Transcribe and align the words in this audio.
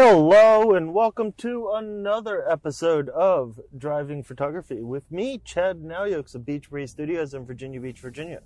Hello 0.00 0.74
and 0.74 0.94
welcome 0.94 1.32
to 1.38 1.72
another 1.74 2.48
episode 2.48 3.08
of 3.08 3.58
Driving 3.76 4.22
Photography 4.22 4.80
with 4.80 5.10
me, 5.10 5.38
Chad 5.44 5.82
Nalyokes 5.82 6.36
of 6.36 6.46
Beach 6.46 6.70
Breeze 6.70 6.92
Studios 6.92 7.34
in 7.34 7.44
Virginia 7.44 7.80
Beach, 7.80 7.98
Virginia. 7.98 8.42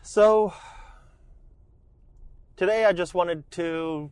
So, 0.00 0.54
today 2.56 2.86
I 2.86 2.94
just 2.94 3.12
wanted 3.12 3.50
to 3.50 4.10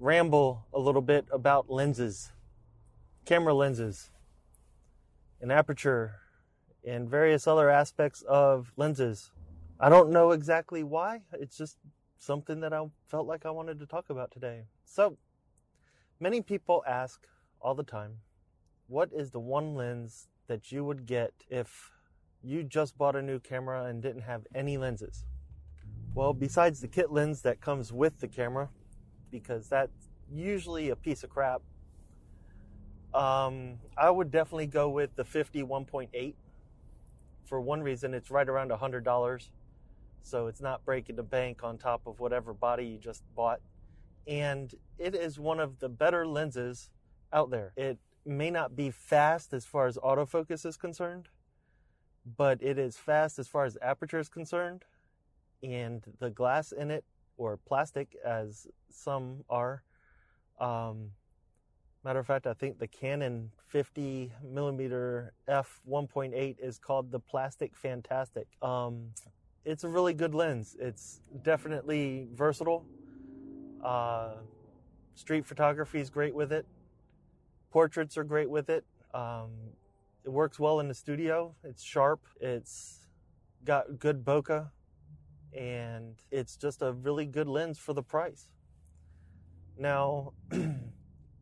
ramble 0.00 0.66
a 0.74 0.80
little 0.80 1.02
bit 1.02 1.26
about 1.32 1.70
lenses, 1.70 2.32
camera 3.26 3.54
lenses, 3.54 4.10
and 5.40 5.52
aperture, 5.52 6.16
and 6.84 7.08
various 7.08 7.46
other 7.46 7.70
aspects 7.70 8.22
of 8.22 8.72
lenses. 8.76 9.30
I 9.78 9.88
don't 9.88 10.10
know 10.10 10.32
exactly 10.32 10.82
why, 10.82 11.20
it's 11.32 11.56
just 11.56 11.78
something 12.26 12.60
that 12.60 12.72
I 12.72 12.82
felt 13.06 13.28
like 13.28 13.46
I 13.46 13.50
wanted 13.50 13.78
to 13.78 13.86
talk 13.86 14.10
about 14.10 14.32
today. 14.32 14.64
So, 14.84 15.16
many 16.18 16.42
people 16.42 16.82
ask 16.86 17.24
all 17.60 17.74
the 17.74 17.84
time, 17.84 18.18
what 18.88 19.10
is 19.14 19.30
the 19.30 19.38
one 19.38 19.76
lens 19.76 20.26
that 20.48 20.72
you 20.72 20.84
would 20.84 21.06
get 21.06 21.32
if 21.48 21.92
you 22.42 22.64
just 22.64 22.98
bought 22.98 23.14
a 23.14 23.22
new 23.22 23.38
camera 23.38 23.84
and 23.84 24.02
didn't 24.02 24.22
have 24.22 24.42
any 24.54 24.76
lenses? 24.76 25.24
Well, 26.14 26.32
besides 26.32 26.80
the 26.80 26.88
kit 26.88 27.12
lens 27.12 27.42
that 27.42 27.60
comes 27.60 27.92
with 27.92 28.18
the 28.18 28.28
camera, 28.28 28.70
because 29.30 29.68
that's 29.68 30.08
usually 30.32 30.90
a 30.90 30.96
piece 30.96 31.22
of 31.22 31.30
crap, 31.30 31.62
um, 33.14 33.78
I 33.96 34.10
would 34.10 34.30
definitely 34.30 34.66
go 34.66 34.88
with 34.88 35.14
the 35.14 35.24
50 35.24 35.62
1.8. 35.62 36.34
For 37.44 37.60
one 37.60 37.82
reason, 37.82 38.14
it's 38.14 38.30
right 38.30 38.48
around 38.48 38.72
$100 38.72 39.48
so 40.26 40.48
it's 40.48 40.60
not 40.60 40.84
breaking 40.84 41.14
the 41.14 41.22
bank 41.22 41.62
on 41.62 41.78
top 41.78 42.06
of 42.06 42.18
whatever 42.18 42.52
body 42.52 42.84
you 42.84 42.98
just 42.98 43.22
bought. 43.36 43.60
And 44.26 44.74
it 44.98 45.14
is 45.14 45.38
one 45.38 45.60
of 45.60 45.78
the 45.78 45.88
better 45.88 46.26
lenses 46.26 46.90
out 47.32 47.50
there. 47.50 47.72
It 47.76 47.98
may 48.24 48.50
not 48.50 48.74
be 48.74 48.90
fast 48.90 49.52
as 49.52 49.64
far 49.64 49.86
as 49.86 49.96
autofocus 49.98 50.66
is 50.66 50.76
concerned, 50.76 51.28
but 52.36 52.60
it 52.60 52.76
is 52.76 52.96
fast 52.96 53.38
as 53.38 53.46
far 53.46 53.64
as 53.64 53.78
aperture 53.80 54.18
is 54.18 54.28
concerned. 54.28 54.84
And 55.62 56.02
the 56.18 56.30
glass 56.30 56.72
in 56.72 56.90
it, 56.90 57.04
or 57.36 57.56
plastic 57.56 58.16
as 58.24 58.66
some 58.90 59.44
are, 59.48 59.84
um, 60.58 61.10
matter 62.04 62.18
of 62.18 62.26
fact, 62.26 62.48
I 62.48 62.54
think 62.54 62.80
the 62.80 62.88
Canon 62.88 63.52
50 63.68 64.32
millimeter 64.42 65.34
f 65.46 65.80
1.8 65.88 66.56
is 66.58 66.78
called 66.78 67.12
the 67.12 67.20
Plastic 67.20 67.76
Fantastic. 67.76 68.48
Um, 68.60 69.10
it's 69.66 69.82
a 69.82 69.88
really 69.88 70.14
good 70.14 70.32
lens. 70.32 70.76
It's 70.78 71.20
definitely 71.42 72.28
versatile. 72.32 72.86
Uh, 73.84 74.34
street 75.16 75.44
photography 75.44 75.98
is 75.98 76.08
great 76.08 76.34
with 76.34 76.52
it. 76.52 76.66
Portraits 77.72 78.16
are 78.16 78.22
great 78.22 78.48
with 78.48 78.70
it. 78.70 78.84
Um, 79.12 79.50
it 80.24 80.30
works 80.30 80.60
well 80.60 80.78
in 80.78 80.86
the 80.86 80.94
studio. 80.94 81.52
It's 81.64 81.82
sharp. 81.82 82.20
It's 82.40 83.08
got 83.64 83.98
good 83.98 84.24
bokeh, 84.24 84.68
and 85.52 86.14
it's 86.30 86.56
just 86.56 86.80
a 86.80 86.92
really 86.92 87.26
good 87.26 87.48
lens 87.48 87.76
for 87.76 87.92
the 87.92 88.02
price. 88.04 88.50
Now, 89.76 90.32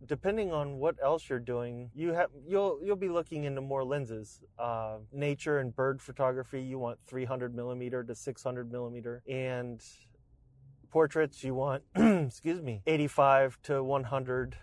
depending 0.07 0.53
on 0.53 0.79
what 0.79 0.97
else 1.03 1.29
you're 1.29 1.39
doing, 1.39 1.91
you 1.95 2.13
have 2.13 2.31
you'll 2.47 2.79
you'll 2.83 2.97
be 2.97 3.09
looking 3.09 3.45
into 3.45 3.61
more 3.61 3.85
lenses. 3.85 4.41
Uh, 4.59 4.99
nature 5.13 5.59
and 5.59 5.75
bird 5.75 6.01
photography, 6.01 6.63
you 6.63 6.79
want 6.79 6.99
300 7.07 7.55
millimeter 7.55 8.03
to 8.05 8.15
600 8.15 8.71
millimeter, 8.71 9.23
and 9.29 9.83
portraits, 10.91 11.43
you 11.43 11.55
want 11.55 11.83
excuse 11.97 12.61
me, 12.61 12.83
85 12.87 13.59
to 13.65 13.83
100 13.83 14.57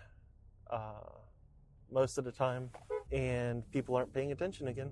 uh, 0.70 0.78
most 1.90 2.18
of 2.18 2.24
the 2.24 2.32
time, 2.32 2.70
and 3.10 3.68
people 3.70 3.96
aren't 3.96 4.12
paying 4.12 4.32
attention 4.32 4.68
again, 4.68 4.90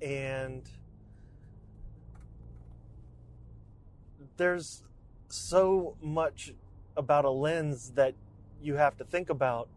and 0.00 0.68
there's 4.36 4.82
so 5.28 5.96
much 6.00 6.52
about 6.96 7.24
a 7.24 7.30
lens 7.30 7.90
that 7.92 8.14
you 8.62 8.74
have 8.74 8.96
to 8.98 9.04
think 9.04 9.30
about 9.30 9.68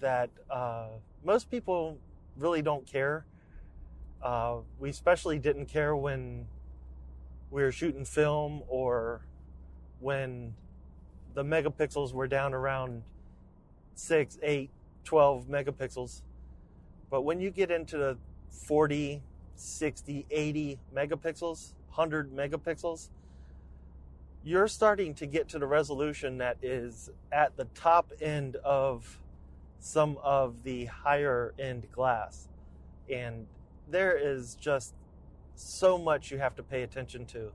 that 0.00 0.30
uh, 0.50 0.88
most 1.24 1.50
people 1.50 1.98
really 2.36 2.62
don't 2.62 2.86
care. 2.86 3.24
Uh, 4.22 4.58
we 4.78 4.90
especially 4.90 5.38
didn't 5.38 5.66
care 5.66 5.96
when 5.96 6.46
we 7.50 7.62
were 7.62 7.72
shooting 7.72 8.04
film 8.04 8.62
or 8.68 9.20
when 10.00 10.54
the 11.34 11.44
megapixels 11.44 12.12
were 12.12 12.26
down 12.26 12.54
around 12.54 13.02
6, 13.94 14.38
8, 14.42 14.70
12 15.04 15.46
megapixels. 15.48 16.22
But 17.10 17.22
when 17.22 17.40
you 17.40 17.50
get 17.50 17.70
into 17.70 17.98
the 17.98 18.16
40, 18.50 19.22
60, 19.54 20.26
80 20.30 20.78
megapixels, 20.94 21.74
100 21.88 22.32
megapixels, 22.34 23.10
you're 24.44 24.68
starting 24.68 25.14
to 25.14 25.26
get 25.26 25.48
to 25.50 25.58
the 25.58 25.66
resolution 25.66 26.38
that 26.38 26.58
is 26.62 27.10
at 27.30 27.56
the 27.56 27.64
top 27.74 28.12
end 28.20 28.56
of 28.56 29.18
some 29.78 30.18
of 30.22 30.62
the 30.64 30.86
higher 30.86 31.54
end 31.58 31.86
glass. 31.92 32.48
And 33.10 33.46
there 33.88 34.16
is 34.16 34.54
just 34.54 34.94
so 35.54 35.98
much 35.98 36.30
you 36.30 36.38
have 36.38 36.56
to 36.56 36.62
pay 36.62 36.82
attention 36.82 37.26
to. 37.26 37.52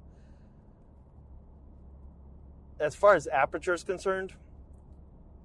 As 2.79 2.95
far 2.95 3.15
as 3.15 3.27
aperture 3.27 3.73
is 3.73 3.83
concerned, 3.83 4.33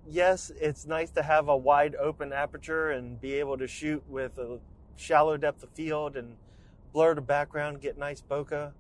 yes, 0.07 0.53
it's 0.61 0.87
nice 0.87 1.11
to 1.13 1.23
have 1.23 1.49
a 1.49 1.57
wide 1.57 1.97
open 1.97 2.33
aperture 2.33 2.91
and 2.91 3.21
be 3.21 3.35
able 3.35 3.57
to 3.59 3.67
shoot 3.67 4.03
with 4.09 4.39
a 4.39 4.59
shallow 4.97 5.37
depth 5.37 5.63
of 5.63 5.71
field 5.71 6.17
and 6.17 6.37
blur 6.93 7.15
the 7.15 7.21
background, 7.21 7.81
get 7.81 7.97
nice 7.97 8.23
bokeh. 8.23 8.73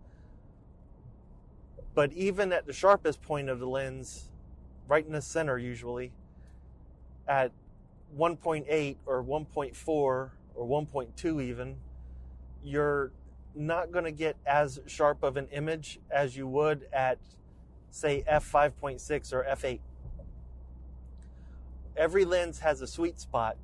But 1.95 2.13
even 2.13 2.53
at 2.53 2.67
the 2.67 2.73
sharpest 2.73 3.23
point 3.23 3.49
of 3.49 3.59
the 3.61 3.67
lens, 3.67 4.31
right 4.89 5.05
in 5.05 5.13
the 5.13 5.21
center 5.21 5.59
usually, 5.59 6.13
at 7.29 7.53
1.8 8.19 8.97
or 9.07 9.23
1.4 9.23 9.89
or 9.89 10.31
1.2 10.57 11.43
even, 11.43 11.77
you're 12.63 13.13
not 13.55 13.93
going 13.93 14.05
to 14.05 14.13
get 14.13 14.37
as 14.47 14.81
sharp 14.87 15.23
of 15.23 15.37
an 15.37 15.49
image 15.53 16.01
as 16.11 16.37
you 16.37 16.47
would 16.47 16.87
at, 16.93 17.19
say, 17.91 18.25
f5.6 18.31 19.33
or 19.33 19.45
f8. 19.45 19.81
Every 21.95 22.25
lens 22.25 22.61
has 22.61 22.81
a 22.81 22.87
sweet 22.87 23.21
spot 23.21 23.59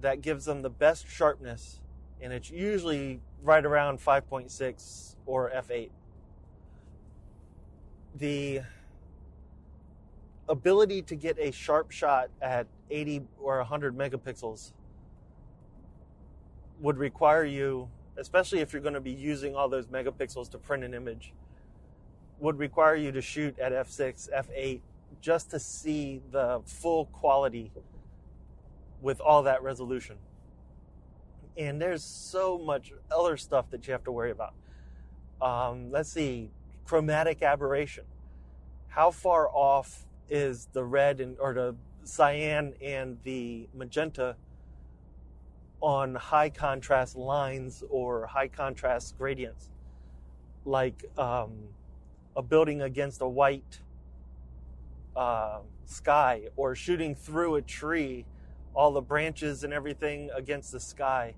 that 0.00 0.22
gives 0.22 0.46
them 0.46 0.62
the 0.62 0.70
best 0.70 1.06
sharpness, 1.06 1.80
and 2.20 2.32
it's 2.32 2.50
usually 2.50 3.20
right 3.42 3.64
around 3.64 4.00
5.6 4.00 5.16
or 5.26 5.50
f8 5.50 5.90
the 8.18 8.60
ability 10.48 11.02
to 11.02 11.16
get 11.16 11.38
a 11.38 11.50
sharp 11.50 11.90
shot 11.90 12.30
at 12.40 12.66
80 12.90 13.22
or 13.40 13.58
100 13.58 13.96
megapixels 13.96 14.72
would 16.80 16.98
require 16.98 17.44
you, 17.44 17.88
especially 18.16 18.60
if 18.60 18.72
you're 18.72 18.82
going 18.82 18.94
to 18.94 19.00
be 19.00 19.10
using 19.10 19.56
all 19.56 19.68
those 19.68 19.86
megapixels 19.86 20.50
to 20.50 20.58
print 20.58 20.84
an 20.84 20.94
image, 20.94 21.32
would 22.38 22.58
require 22.58 22.94
you 22.94 23.10
to 23.12 23.20
shoot 23.20 23.58
at 23.58 23.72
f6, 23.72 24.28
f8, 24.30 24.80
just 25.20 25.50
to 25.50 25.58
see 25.58 26.22
the 26.30 26.60
full 26.64 27.06
quality 27.06 27.72
with 29.00 29.20
all 29.20 29.42
that 29.42 29.62
resolution. 29.62 30.16
And 31.56 31.80
there's 31.80 32.04
so 32.04 32.58
much 32.58 32.92
other 33.10 33.36
stuff 33.36 33.70
that 33.70 33.86
you 33.86 33.92
have 33.92 34.04
to 34.04 34.12
worry 34.12 34.30
about. 34.30 34.54
Um, 35.40 35.90
let's 35.90 36.10
see, 36.10 36.50
chromatic 36.86 37.42
aberration. 37.42 38.04
How 38.88 39.10
far 39.10 39.48
off 39.48 40.06
is 40.30 40.68
the 40.72 40.84
red 40.84 41.20
and 41.20 41.36
or 41.38 41.52
the 41.52 41.74
cyan 42.04 42.74
and 42.80 43.18
the 43.24 43.68
magenta 43.74 44.36
on 45.80 46.14
high 46.14 46.48
contrast 46.48 47.16
lines 47.16 47.82
or 47.90 48.26
high 48.26 48.48
contrast 48.48 49.18
gradients, 49.18 49.70
like 50.64 51.04
um, 51.18 51.52
a 52.36 52.42
building 52.42 52.82
against 52.82 53.20
a 53.20 53.28
white 53.28 53.80
uh, 55.14 55.58
sky 55.84 56.44
or 56.56 56.74
shooting 56.74 57.14
through 57.14 57.56
a 57.56 57.62
tree, 57.62 58.24
all 58.74 58.92
the 58.92 59.00
branches 59.02 59.64
and 59.64 59.72
everything 59.72 60.30
against 60.34 60.72
the 60.72 60.80
sky, 60.80 61.34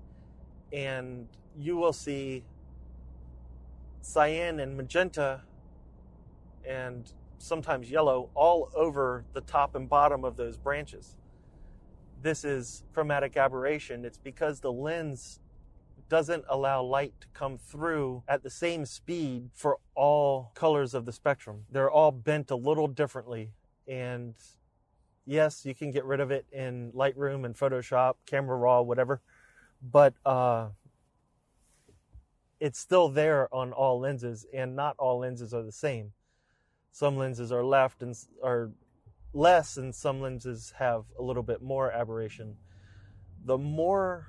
and 0.71 1.27
you 1.57 1.75
will 1.75 1.93
see 1.93 2.43
cyan 4.01 4.59
and 4.59 4.75
magenta 4.77 5.41
and 6.67 7.11
sometimes 7.37 7.89
yellow 7.89 8.29
all 8.35 8.69
over 8.75 9.25
the 9.33 9.41
top 9.41 9.75
and 9.75 9.89
bottom 9.89 10.23
of 10.23 10.35
those 10.35 10.57
branches. 10.57 11.15
This 12.21 12.43
is 12.43 12.83
chromatic 12.93 13.37
aberration. 13.37 14.03
It's 14.03 14.17
because 14.17 14.59
the 14.59 14.71
lens 14.71 15.39
doesn't 16.09 16.43
allow 16.49 16.83
light 16.83 17.13
to 17.21 17.27
come 17.33 17.57
through 17.57 18.23
at 18.27 18.43
the 18.43 18.49
same 18.49 18.85
speed 18.85 19.49
for 19.53 19.77
all 19.95 20.51
colors 20.55 20.93
of 20.93 21.05
the 21.05 21.13
spectrum. 21.13 21.65
They're 21.71 21.89
all 21.89 22.11
bent 22.11 22.51
a 22.51 22.55
little 22.55 22.87
differently. 22.87 23.51
And 23.87 24.33
yes, 25.25 25.65
you 25.65 25.75
can 25.75 25.91
get 25.91 26.03
rid 26.03 26.19
of 26.19 26.31
it 26.31 26.45
in 26.51 26.91
Lightroom 26.91 27.45
and 27.45 27.55
Photoshop, 27.55 28.15
Camera 28.25 28.57
Raw, 28.57 28.81
whatever, 28.81 29.21
but 29.81 30.13
uh, 30.25 30.69
it's 32.59 32.79
still 32.79 33.09
there 33.09 33.53
on 33.53 33.71
all 33.71 33.99
lenses, 33.99 34.45
and 34.53 34.75
not 34.75 34.95
all 34.97 35.19
lenses 35.19 35.53
are 35.53 35.63
the 35.63 35.71
same. 35.71 36.11
Some 36.91 37.17
lenses 37.17 37.51
are 37.51 37.63
left 37.63 38.01
and 38.01 38.15
are 38.43 38.71
less, 39.33 39.77
and 39.77 39.93
some 39.93 40.21
lenses 40.21 40.73
have 40.77 41.05
a 41.17 41.21
little 41.21 41.43
bit 41.43 41.61
more 41.61 41.91
aberration. 41.91 42.57
The 43.45 43.57
more 43.57 44.27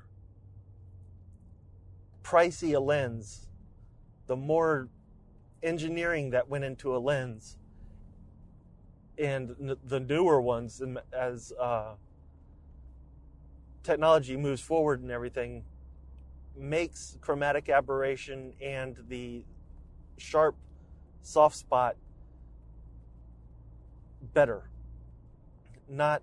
pricey 2.23 2.75
a 2.75 2.81
lens, 2.81 3.49
the 4.27 4.37
more 4.37 4.88
engineering 5.62 6.31
that 6.31 6.49
went 6.49 6.65
into 6.65 6.94
a 6.94 6.99
lens, 6.99 7.56
and 9.19 9.76
the 9.85 10.00
newer 10.00 10.41
ones, 10.41 10.81
as 11.12 11.53
uh, 11.61 11.94
technology 13.83 14.37
moves 14.37 14.61
forward 14.61 15.03
and 15.03 15.11
everything, 15.11 15.65
makes 16.61 17.17
chromatic 17.21 17.69
aberration 17.69 18.53
and 18.61 18.97
the 19.09 19.45
sharp 20.19 20.57
soft 21.23 21.57
spot 21.57 21.97
better. 24.35 24.69
Not 25.89 26.23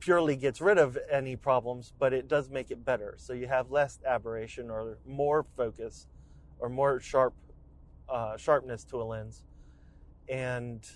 purely 0.00 0.36
gets 0.36 0.60
rid 0.60 0.78
of 0.78 0.98
any 1.10 1.36
problems, 1.36 1.92
but 1.98 2.12
it 2.12 2.28
does 2.28 2.48
make 2.48 2.70
it 2.70 2.84
better. 2.84 3.14
So 3.18 3.32
you 3.32 3.46
have 3.46 3.70
less 3.70 3.98
aberration 4.06 4.70
or 4.70 4.98
more 5.06 5.44
focus 5.56 6.06
or 6.58 6.68
more 6.68 7.00
sharp 7.00 7.34
uh, 8.08 8.36
sharpness 8.36 8.84
to 8.84 9.02
a 9.02 9.04
lens. 9.04 9.42
And 10.28 10.86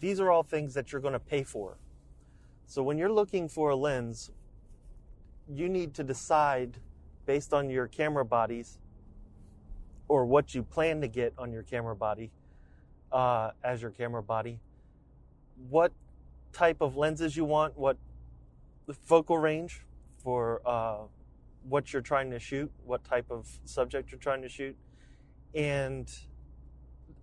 these 0.00 0.20
are 0.20 0.30
all 0.30 0.42
things 0.42 0.74
that 0.74 0.92
you're 0.92 1.00
going 1.00 1.12
to 1.12 1.20
pay 1.20 1.42
for. 1.42 1.76
So 2.66 2.82
when 2.82 2.96
you're 2.96 3.12
looking 3.12 3.48
for 3.48 3.70
a 3.70 3.76
lens, 3.76 4.30
you 5.54 5.68
need 5.68 5.94
to 5.94 6.04
decide 6.04 6.78
based 7.26 7.52
on 7.52 7.70
your 7.70 7.86
camera 7.86 8.24
bodies 8.24 8.78
or 10.08 10.24
what 10.24 10.54
you 10.54 10.62
plan 10.62 11.00
to 11.00 11.08
get 11.08 11.32
on 11.38 11.52
your 11.52 11.62
camera 11.62 11.94
body 11.94 12.30
uh, 13.12 13.50
as 13.62 13.82
your 13.82 13.90
camera 13.90 14.22
body, 14.22 14.58
what 15.68 15.92
type 16.52 16.80
of 16.80 16.96
lenses 16.96 17.36
you 17.36 17.44
want, 17.44 17.78
what 17.78 17.96
the 18.86 18.94
focal 18.94 19.38
range 19.38 19.84
for 20.22 20.60
uh, 20.66 20.98
what 21.68 21.92
you're 21.92 22.02
trying 22.02 22.30
to 22.30 22.38
shoot, 22.38 22.70
what 22.84 23.04
type 23.04 23.26
of 23.30 23.48
subject 23.64 24.10
you're 24.10 24.18
trying 24.18 24.42
to 24.42 24.48
shoot, 24.48 24.76
and 25.54 26.10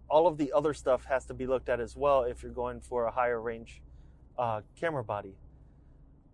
all 0.10 0.28
of 0.28 0.38
the 0.38 0.52
other 0.54 0.74
stuff 0.74 1.06
has 1.06 1.26
to 1.26 1.34
be 1.34 1.46
looked 1.46 1.70
at 1.70 1.80
as 1.80 1.96
well 1.96 2.24
if 2.24 2.42
you're 2.42 2.52
going 2.52 2.80
for 2.80 3.06
a 3.06 3.12
higher 3.12 3.42
range 3.42 3.82
uh, 4.38 4.62
camera 4.80 5.04
body. 5.04 5.36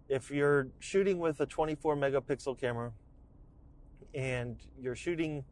If 0.07 0.30
you're 0.30 0.68
shooting 0.80 1.19
with 1.19 1.40
a 1.40 1.46
24 1.46 1.96
megapixel 1.96 2.60
camera 2.60 2.92
and 4.13 4.57
you're 4.80 4.96
shooting 4.96 5.44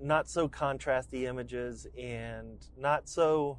not 0.00 0.28
so 0.28 0.48
contrasty 0.48 1.22
images 1.22 1.86
and 1.98 2.58
not 2.78 3.08
so 3.08 3.58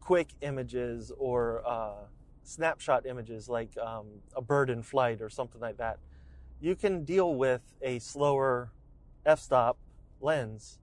quick 0.00 0.28
images 0.40 1.12
or 1.18 1.62
uh, 1.66 2.04
snapshot 2.42 3.06
images 3.06 3.48
like 3.48 3.76
um, 3.78 4.06
a 4.36 4.42
bird 4.42 4.70
in 4.70 4.82
flight 4.82 5.20
or 5.20 5.28
something 5.28 5.60
like 5.60 5.76
that, 5.78 5.98
you 6.60 6.74
can 6.74 7.04
deal 7.04 7.34
with 7.34 7.62
a 7.82 7.98
slower 7.98 8.70
f-stop 9.26 9.76
lens 10.20 10.78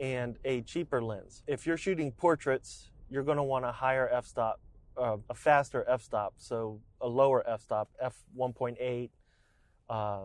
and 0.00 0.38
a 0.44 0.62
cheaper 0.62 1.02
lens. 1.02 1.42
If 1.46 1.66
you're 1.66 1.76
shooting 1.76 2.12
portraits, 2.12 2.90
you're 3.10 3.22
going 3.22 3.36
to 3.36 3.42
want 3.42 3.64
a 3.64 3.72
higher 3.72 4.08
f-stop, 4.12 4.60
uh, 4.96 5.16
a 5.28 5.34
faster 5.34 5.84
f-stop, 5.88 6.34
so 6.36 6.80
a 7.00 7.08
lower 7.08 7.48
f-stop, 7.48 7.90
f1.8. 8.02 9.10
Uh, 9.88 10.20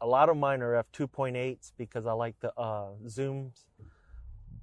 a 0.00 0.06
lot 0.06 0.28
of 0.28 0.36
mine 0.36 0.62
are 0.62 0.84
f2.8s 0.92 1.72
because 1.76 2.06
I 2.06 2.12
like 2.12 2.38
the 2.40 2.52
uh, 2.58 2.90
zooms, 3.06 3.64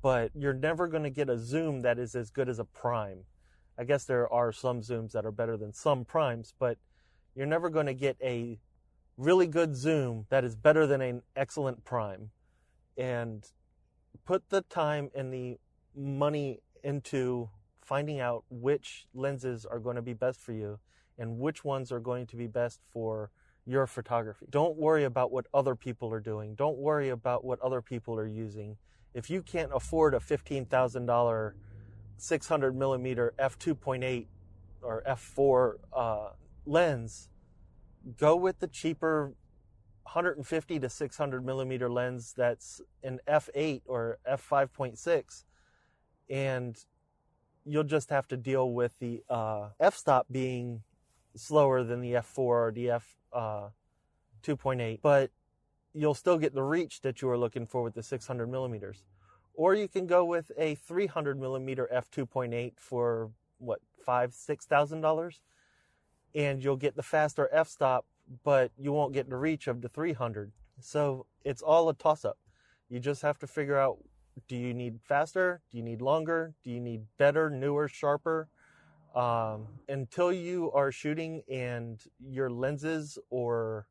but 0.01 0.31
you're 0.35 0.53
never 0.53 0.87
going 0.87 1.03
to 1.03 1.09
get 1.09 1.29
a 1.29 1.37
zoom 1.37 1.81
that 1.81 1.97
is 1.99 2.15
as 2.15 2.29
good 2.29 2.49
as 2.49 2.59
a 2.59 2.65
prime. 2.65 3.19
I 3.77 3.83
guess 3.83 4.05
there 4.05 4.31
are 4.31 4.51
some 4.51 4.81
zooms 4.81 5.13
that 5.13 5.25
are 5.25 5.31
better 5.31 5.57
than 5.57 5.73
some 5.73 6.05
primes, 6.05 6.53
but 6.59 6.77
you're 7.35 7.47
never 7.47 7.69
going 7.69 7.87
to 7.87 7.93
get 7.93 8.17
a 8.21 8.59
really 9.17 9.47
good 9.47 9.75
zoom 9.75 10.25
that 10.29 10.43
is 10.43 10.55
better 10.55 10.85
than 10.85 11.01
an 11.01 11.23
excellent 11.35 11.83
prime. 11.83 12.29
And 12.97 13.43
put 14.25 14.49
the 14.49 14.61
time 14.61 15.09
and 15.15 15.33
the 15.33 15.57
money 15.95 16.61
into 16.83 17.49
finding 17.83 18.19
out 18.19 18.43
which 18.49 19.05
lenses 19.13 19.65
are 19.65 19.79
going 19.79 19.95
to 19.95 20.01
be 20.01 20.13
best 20.13 20.41
for 20.41 20.53
you 20.53 20.79
and 21.17 21.39
which 21.39 21.63
ones 21.63 21.91
are 21.91 21.99
going 21.99 22.25
to 22.27 22.35
be 22.35 22.47
best 22.47 22.79
for 22.91 23.29
your 23.65 23.87
photography. 23.87 24.45
Don't 24.49 24.75
worry 24.75 25.03
about 25.03 25.31
what 25.31 25.45
other 25.53 25.75
people 25.75 26.11
are 26.11 26.19
doing. 26.19 26.55
Don't 26.55 26.77
worry 26.77 27.09
about 27.09 27.45
what 27.45 27.59
other 27.61 27.81
people 27.81 28.17
are 28.17 28.27
using. 28.27 28.77
If 29.13 29.29
you 29.29 29.41
can't 29.41 29.71
afford 29.73 30.13
a 30.13 30.19
$15,000 30.19 31.53
600 32.15 32.75
millimeter 32.75 33.33
f2.8 33.39 34.27
or 34.81 35.03
f4 35.07 35.73
uh, 35.91 36.29
lens, 36.65 37.29
go 38.17 38.35
with 38.35 38.59
the 38.59 38.67
cheaper 38.67 39.33
150 40.03 40.79
to 40.79 40.89
600 40.89 41.45
millimeter 41.45 41.89
lens 41.89 42.33
that's 42.35 42.81
an 43.03 43.19
f8 43.27 43.81
or 43.85 44.19
f5.6, 44.29 45.43
and 46.29 46.85
you'll 47.65 47.83
just 47.83 48.09
have 48.09 48.27
to 48.29 48.37
deal 48.37 48.71
with 48.71 48.97
the 48.99 49.23
uh, 49.29 49.69
f-stop 49.79 50.27
being 50.31 50.81
slower 51.35 51.83
than 51.83 52.01
the 52.01 52.13
f4 52.13 52.37
or 52.37 52.71
the 52.73 52.91
f 52.91 53.17
uh, 53.31 53.69
2.8, 54.43 54.99
but 55.01 55.31
you'll 55.93 56.13
still 56.13 56.37
get 56.37 56.53
the 56.53 56.63
reach 56.63 57.01
that 57.01 57.21
you 57.21 57.29
are 57.29 57.37
looking 57.37 57.65
for 57.65 57.81
with 57.81 57.93
the 57.93 58.03
600 58.03 58.47
millimeters. 58.47 59.03
Or 59.53 59.75
you 59.75 59.87
can 59.87 60.07
go 60.07 60.25
with 60.25 60.51
a 60.57 60.75
300 60.75 61.39
millimeter 61.39 61.87
f2.8 61.93 62.73
for 62.77 63.29
what 63.59 63.79
five 64.03 64.33
six 64.33 64.65
thousand 64.65 65.01
dollars, 65.01 65.41
and 66.35 66.63
you'll 66.63 66.75
get 66.75 66.95
the 66.95 67.03
faster 67.03 67.49
f-stop, 67.51 68.05
but 68.43 68.71
you 68.77 68.91
won't 68.91 69.13
get 69.13 69.29
the 69.29 69.37
reach 69.37 69.67
of 69.67 69.81
the 69.81 69.89
300. 69.89 70.51
So 70.79 71.27
it's 71.43 71.61
all 71.61 71.87
a 71.89 71.93
toss-up. 71.93 72.37
You 72.89 72.99
just 72.99 73.21
have 73.21 73.37
to 73.39 73.47
figure 73.47 73.77
out: 73.77 73.99
do 74.47 74.55
you 74.55 74.73
need 74.73 74.99
faster? 75.03 75.61
Do 75.71 75.77
you 75.77 75.83
need 75.83 76.01
longer? 76.01 76.53
Do 76.63 76.71
you 76.71 76.79
need 76.79 77.01
better, 77.17 77.49
newer, 77.49 77.87
sharper? 77.87 78.47
Um, 79.15 79.67
until 79.87 80.33
you 80.33 80.71
are 80.71 80.91
shooting 80.91 81.43
and 81.49 82.01
your 82.19 82.49
lenses 82.49 83.19
or 83.29 83.87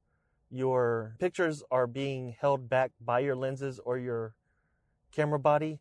your 0.51 1.15
pictures 1.19 1.63
are 1.71 1.87
being 1.87 2.35
held 2.41 2.69
back 2.69 2.91
by 3.01 3.21
your 3.21 3.37
lenses 3.37 3.81
or 3.85 3.99
your 3.99 4.35
camera 5.13 5.39
body, 5.39 5.79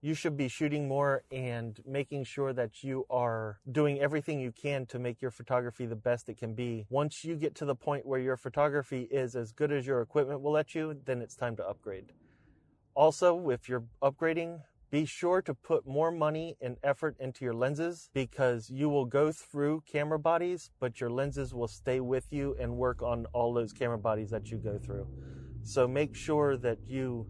you 0.00 0.14
should 0.14 0.36
be 0.36 0.48
shooting 0.48 0.88
more 0.88 1.22
and 1.30 1.80
making 1.86 2.24
sure 2.24 2.52
that 2.52 2.82
you 2.82 3.06
are 3.08 3.60
doing 3.70 4.00
everything 4.00 4.40
you 4.40 4.50
can 4.50 4.84
to 4.86 4.98
make 4.98 5.22
your 5.22 5.30
photography 5.30 5.86
the 5.86 5.94
best 5.94 6.28
it 6.28 6.36
can 6.36 6.54
be. 6.54 6.86
Once 6.90 7.24
you 7.24 7.36
get 7.36 7.54
to 7.54 7.64
the 7.64 7.76
point 7.76 8.04
where 8.04 8.18
your 8.18 8.36
photography 8.36 9.02
is 9.12 9.36
as 9.36 9.52
good 9.52 9.70
as 9.70 9.86
your 9.86 10.00
equipment 10.00 10.40
will 10.40 10.50
let 10.50 10.74
you, 10.74 10.98
then 11.04 11.22
it's 11.22 11.36
time 11.36 11.54
to 11.54 11.64
upgrade. 11.64 12.12
Also, 12.94 13.48
if 13.48 13.68
you're 13.68 13.84
upgrading, 14.02 14.60
be 14.90 15.06
sure 15.06 15.40
to 15.40 15.54
put 15.54 15.86
more 15.86 16.10
money 16.10 16.56
and 16.60 16.76
effort 16.82 17.16
into 17.18 17.42
your 17.42 17.54
lenses 17.54 18.10
because 18.12 18.68
you 18.68 18.90
will 18.90 19.06
go 19.06 19.32
through 19.32 19.82
camera 19.90 20.18
bodies, 20.18 20.70
but 20.78 21.00
your 21.00 21.08
lenses 21.08 21.54
will 21.54 21.68
stay 21.68 22.00
with 22.00 22.26
you 22.30 22.54
and 22.60 22.76
work 22.76 23.02
on 23.02 23.24
all 23.32 23.54
those 23.54 23.72
camera 23.72 23.96
bodies 23.96 24.28
that 24.28 24.50
you 24.50 24.58
go 24.58 24.76
through. 24.76 25.08
So 25.62 25.88
make 25.88 26.14
sure 26.14 26.58
that 26.58 26.78
you 26.86 27.26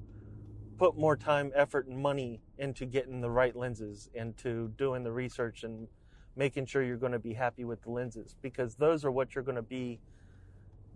put 0.79 0.97
more 0.97 1.17
time, 1.17 1.53
effort, 1.55 1.87
and 1.87 1.97
money 1.97 2.41
into 2.59 2.85
getting 2.85 3.21
the 3.21 3.31
right 3.31 3.55
lenses 3.55 4.11
and 4.17 4.37
to 4.39 4.73
doing 4.77 5.05
the 5.05 5.13
research 5.13 5.63
and 5.63 5.87
making 6.35 6.67
sure 6.67 6.83
you're 6.83 6.97
going 6.97 7.13
to 7.13 7.21
be 7.21 7.35
happy 7.35 7.65
with 7.65 7.83
the 7.83 7.91
lenses 7.91 8.35
because 8.43 8.75
those 8.75 9.05
are 9.05 9.13
what 9.13 9.37
you're 9.37 9.45
going 9.45 9.55
to 9.55 9.63
be 9.63 10.01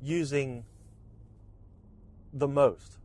using 0.02 0.64
the 2.32 2.48
most 2.48 2.98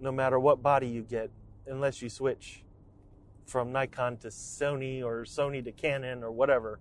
no 0.00 0.12
matter 0.12 0.38
what 0.38 0.62
body 0.62 0.88
you 0.88 1.02
get 1.02 1.30
unless 1.66 2.02
you 2.02 2.08
switch 2.08 2.62
from 3.46 3.72
Nikon 3.72 4.16
to 4.18 4.28
Sony 4.28 5.02
or 5.02 5.24
Sony 5.24 5.64
to 5.64 5.72
Canon 5.72 6.22
or 6.22 6.30
whatever. 6.30 6.78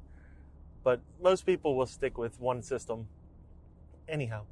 But 0.84 1.02
most 1.22 1.46
people 1.46 1.76
will 1.76 1.86
stick 1.86 2.18
with 2.18 2.40
one 2.40 2.62
system 2.62 3.08
anyhow. 4.08 4.44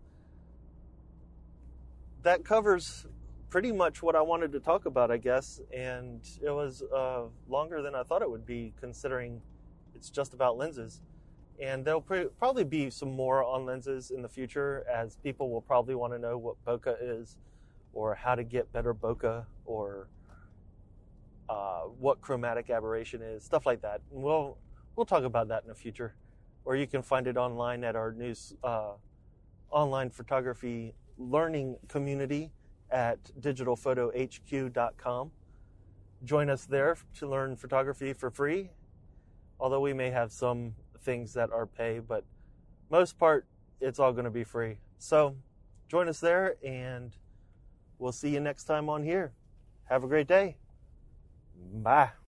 That 2.23 2.45
covers 2.45 3.05
pretty 3.49 3.71
much 3.71 4.01
what 4.01 4.15
I 4.15 4.21
wanted 4.21 4.53
to 4.53 4.59
talk 4.59 4.85
about, 4.85 5.11
I 5.11 5.17
guess, 5.17 5.59
and 5.73 6.21
it 6.41 6.51
was 6.51 6.83
uh, 6.83 7.23
longer 7.49 7.81
than 7.81 7.95
I 7.95 8.03
thought 8.03 8.21
it 8.21 8.29
would 8.29 8.45
be, 8.45 8.73
considering 8.79 9.41
it's 9.93 10.09
just 10.09 10.33
about 10.33 10.57
lenses. 10.57 11.01
And 11.61 11.83
there'll 11.83 12.01
probably 12.39 12.63
be 12.63 12.89
some 12.89 13.11
more 13.11 13.43
on 13.43 13.65
lenses 13.65 14.09
in 14.11 14.21
the 14.21 14.29
future, 14.29 14.85
as 14.91 15.17
people 15.17 15.49
will 15.49 15.61
probably 15.61 15.95
want 15.95 16.13
to 16.13 16.19
know 16.19 16.37
what 16.37 16.55
bokeh 16.65 16.95
is, 17.01 17.37
or 17.93 18.15
how 18.15 18.35
to 18.35 18.43
get 18.43 18.71
better 18.71 18.93
bokeh, 18.93 19.45
or 19.65 20.07
uh, 21.49 21.81
what 21.99 22.21
chromatic 22.21 22.69
aberration 22.69 23.21
is, 23.21 23.43
stuff 23.43 23.65
like 23.65 23.81
that. 23.81 24.01
And 24.11 24.23
we'll 24.23 24.57
we'll 24.95 25.05
talk 25.05 25.23
about 25.23 25.47
that 25.49 25.63
in 25.63 25.69
the 25.69 25.75
future, 25.75 26.15
or 26.65 26.75
you 26.75 26.87
can 26.87 27.01
find 27.01 27.27
it 27.27 27.37
online 27.37 27.83
at 27.83 27.95
our 27.95 28.11
news 28.11 28.55
uh, 28.63 28.93
online 29.69 30.09
photography 30.09 30.93
learning 31.17 31.77
community 31.87 32.51
at 32.89 33.19
digitalphotohq.com. 33.39 35.31
Join 36.23 36.49
us 36.49 36.65
there 36.65 36.97
to 37.15 37.27
learn 37.27 37.55
photography 37.55 38.13
for 38.13 38.29
free, 38.29 38.69
although 39.59 39.79
we 39.79 39.93
may 39.93 40.09
have 40.09 40.31
some 40.31 40.75
things 41.01 41.33
that 41.33 41.51
are 41.51 41.65
pay, 41.65 41.99
but 41.99 42.23
most 42.89 43.17
part 43.17 43.45
it's 43.79 43.99
all 43.99 44.11
going 44.11 44.25
to 44.25 44.31
be 44.31 44.43
free. 44.43 44.77
So 44.99 45.35
join 45.89 46.07
us 46.07 46.19
there 46.19 46.55
and 46.63 47.11
we'll 48.01 48.11
see 48.11 48.29
you 48.29 48.39
next 48.39 48.65
time 48.65 48.89
on 48.89 49.03
here. 49.03 49.31
Have 49.85 50.03
a 50.03 50.07
great 50.07 50.27
day. 50.27 50.57
Bye. 51.55 52.11